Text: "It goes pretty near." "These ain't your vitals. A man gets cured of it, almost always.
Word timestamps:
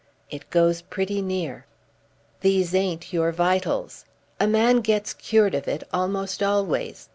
"It 0.31 0.49
goes 0.49 0.81
pretty 0.81 1.21
near." 1.21 1.67
"These 2.39 2.73
ain't 2.73 3.13
your 3.13 3.31
vitals. 3.31 4.03
A 4.39 4.47
man 4.47 4.79
gets 4.81 5.13
cured 5.13 5.53
of 5.53 5.67
it, 5.67 5.83
almost 5.93 6.41
always. 6.41 7.07